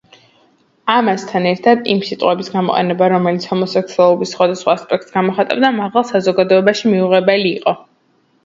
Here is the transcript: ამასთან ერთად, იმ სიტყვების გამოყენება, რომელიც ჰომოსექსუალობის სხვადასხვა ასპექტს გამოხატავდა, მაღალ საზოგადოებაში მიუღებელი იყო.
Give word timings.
ამასთან 0.93 1.43
ერთად, 1.49 1.83
იმ 1.95 1.99
სიტყვების 2.07 2.49
გამოყენება, 2.53 3.09
რომელიც 3.13 3.45
ჰომოსექსუალობის 3.51 4.33
სხვადასხვა 4.37 4.75
ასპექტს 4.79 5.15
გამოხატავდა, 5.19 5.73
მაღალ 5.81 6.09
საზოგადოებაში 6.15 6.95
მიუღებელი 6.97 7.55
იყო. 7.61 7.77